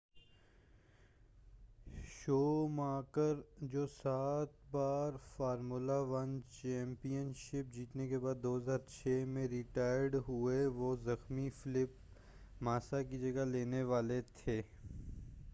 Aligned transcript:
Schumacher 2.13 3.35
جو 3.61 3.85
سات 3.87 4.49
بار 4.71 5.13
فارمولہ 5.37 5.97
1 6.17 6.35
چیمپین 6.51 7.31
شپ 7.35 7.73
جیتنے 7.73 8.07
کے 8.07 8.17
بعد 8.17 8.45
2006 8.45 9.25
میں 9.27 9.47
ریٹائرڈ 9.47 10.15
ہوئے 10.27 10.65
وہ 10.75 10.95
زخمی 11.03 11.49
فیلپ 11.63 12.61
ماسا 12.61 13.01
کی 13.03 13.19
جگہ 13.19 13.45
لینے 13.45 13.83
والے 13.83 14.21
تھے 14.35 14.61